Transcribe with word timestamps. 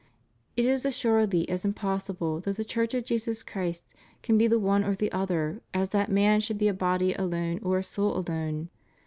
It 0.57 0.65
is 0.65 0.83
assuredly 0.83 1.47
as 1.47 1.63
impossible 1.63 2.39
that 2.39 2.55
the 2.57 2.65
Church 2.65 2.95
of 2.95 3.05
Jesus 3.05 3.43
Christ 3.43 3.93
can 4.23 4.35
be 4.35 4.47
the 4.47 4.57
one 4.57 4.83
or 4.83 4.95
the 4.95 5.11
other 5.11 5.61
as 5.75 5.89
that 5.89 6.09
man 6.09 6.39
should 6.39 6.57
be 6.57 6.67
a 6.67 6.73
body 6.73 7.13
alone 7.13 7.59
or 7.61 7.77
a 7.77 7.83
soul 7.83 8.17
alone. 8.17 8.69